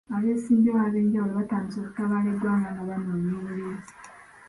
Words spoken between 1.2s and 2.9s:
batandise okutabaala eggwanga nga